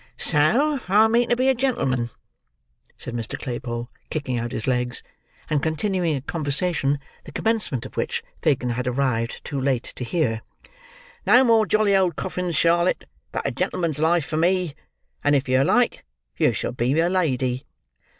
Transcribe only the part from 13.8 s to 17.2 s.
life for me: and, if yer like, yer shall be a